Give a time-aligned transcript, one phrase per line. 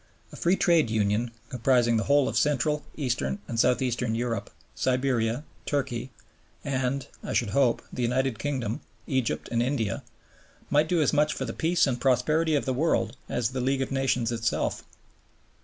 [0.31, 5.43] A Free Trade Union, comprising the whole of Central, Eastern, and South Eastern Europe, Siberia,
[5.67, 6.11] Turkey,
[6.65, 10.01] and (I should hope) the United Kingdom, Egypt, and India,
[10.71, 13.83] might do as much for the peace and prosperity of the world as the League
[13.83, 14.83] of Nations itself.